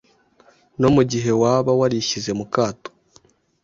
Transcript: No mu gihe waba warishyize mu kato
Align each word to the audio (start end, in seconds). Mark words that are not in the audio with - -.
No 0.79 0.87
mu 0.95 1.03
gihe 1.11 1.31
waba 1.41 1.71
warishyize 1.79 2.31
mu 2.39 2.45
kato 2.53 2.89